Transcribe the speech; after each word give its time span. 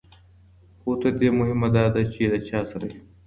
خو 0.79 0.91
تر 1.01 1.13
دې 1.21 1.29
مهمه 1.39 1.67
دا 1.75 1.85
ده 1.93 2.01
چې 2.13 2.21
له 2.31 2.39
چا 2.49 2.59
سره 2.71 2.85
یو. 2.93 3.03